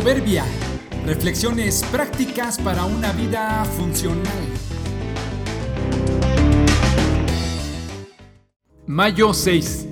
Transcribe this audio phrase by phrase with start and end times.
[0.00, 0.44] Proverbia.
[1.06, 4.44] Reflexiones prácticas para una vida funcional.
[8.86, 9.88] Mayo 6.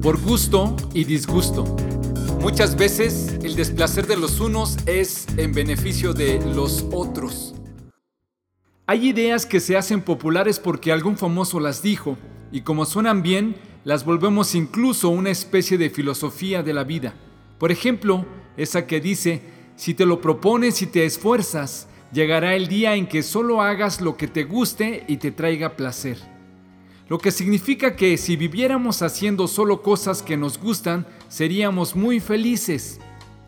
[0.00, 1.76] Por gusto y disgusto.
[2.40, 7.54] Muchas veces el desplacer de los unos es en beneficio de los otros.
[8.86, 12.16] Hay ideas que se hacen populares porque algún famoso las dijo
[12.50, 17.12] y como suenan bien, las volvemos incluso una especie de filosofía de la vida.
[17.58, 18.24] Por ejemplo,
[18.62, 19.40] esa que dice,
[19.76, 24.16] si te lo propones y te esfuerzas, llegará el día en que solo hagas lo
[24.18, 26.18] que te guste y te traiga placer.
[27.08, 33.00] Lo que significa que si viviéramos haciendo solo cosas que nos gustan, seríamos muy felices.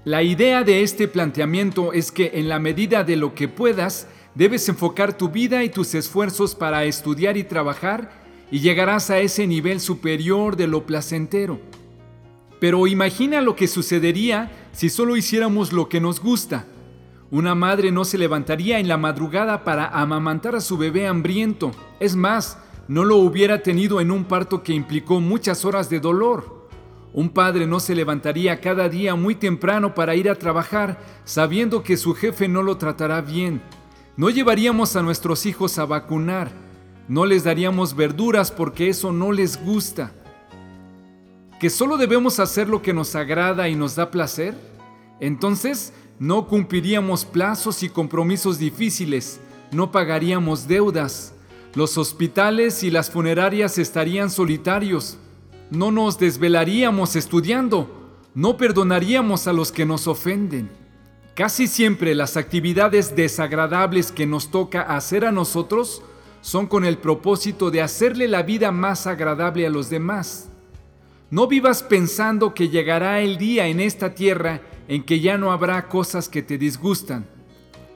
[0.04, 4.66] La idea de este planteamiento es que en la medida de lo que puedas, debes
[4.68, 8.10] enfocar tu vida y tus esfuerzos para estudiar y trabajar
[8.50, 11.60] y llegarás a ese nivel superior de lo placentero.
[12.58, 16.66] Pero imagina lo que sucedería si solo hiciéramos lo que nos gusta.
[17.30, 21.70] Una madre no se levantaría en la madrugada para amamantar a su bebé hambriento.
[22.00, 26.68] Es más, no lo hubiera tenido en un parto que implicó muchas horas de dolor.
[27.14, 31.96] Un padre no se levantaría cada día muy temprano para ir a trabajar sabiendo que
[31.96, 33.62] su jefe no lo tratará bien.
[34.16, 36.50] No llevaríamos a nuestros hijos a vacunar.
[37.08, 40.12] No les daríamos verduras porque eso no les gusta
[41.62, 44.56] que solo debemos hacer lo que nos agrada y nos da placer,
[45.22, 49.38] entonces no cumpliríamos plazos y compromisos difíciles,
[49.70, 51.32] no pagaríamos deudas,
[51.74, 55.18] los hospitales y las funerarias estarían solitarios,
[55.70, 60.68] no nos desvelaríamos estudiando, no perdonaríamos a los que nos ofenden.
[61.36, 66.02] Casi siempre las actividades desagradables que nos toca hacer a nosotros
[66.40, 70.48] son con el propósito de hacerle la vida más agradable a los demás.
[71.30, 75.88] No vivas pensando que llegará el día en esta tierra en que ya no habrá
[75.88, 77.26] cosas que te disgustan.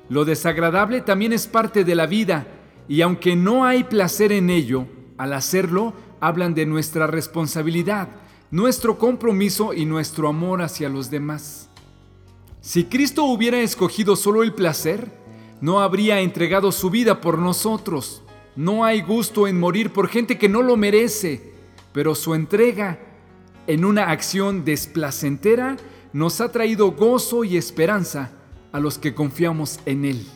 [0.08, 2.46] Lo desagradable también es parte de la vida
[2.88, 4.86] y aunque no hay placer en ello,
[5.18, 8.08] al hacerlo hablan de nuestra responsabilidad,
[8.50, 11.68] nuestro compromiso y nuestro amor hacia los demás.
[12.60, 15.10] Si Cristo hubiera escogido solo el placer,
[15.60, 18.22] no habría entregado su vida por nosotros.
[18.56, 21.52] No hay gusto en morir por gente que no lo merece,
[21.92, 22.98] pero su entrega
[23.66, 25.76] en una acción desplacentera,
[26.16, 28.30] nos ha traído gozo y esperanza
[28.72, 30.26] a los que confiamos en Él.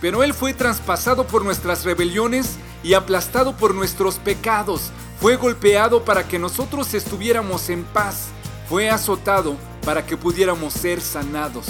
[0.00, 4.92] Pero Él fue traspasado por nuestras rebeliones y aplastado por nuestros pecados.
[5.20, 8.28] Fue golpeado para que nosotros estuviéramos en paz.
[8.68, 11.66] Fue azotado para que pudiéramos ser sanados.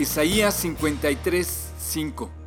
[0.00, 2.39] Isaías 53, 5.